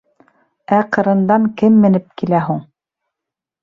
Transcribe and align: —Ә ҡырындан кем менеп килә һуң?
—Ә 0.77 0.79
ҡырындан 0.97 1.47
кем 1.63 1.79
менеп 1.87 2.11
килә 2.23 2.45
һуң? 2.51 2.69